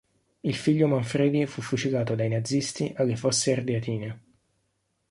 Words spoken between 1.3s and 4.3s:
fu fucilato dai nazisti alle Fosse Ardeatine.